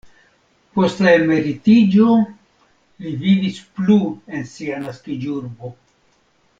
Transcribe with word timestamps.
Post 0.77 1.03
la 1.07 1.11
emeritiĝo 1.17 2.07
li 3.05 3.13
vivis 3.25 3.63
plu 3.77 3.99
en 4.35 4.49
sia 4.57 4.83
naskiĝurbo. 4.89 5.73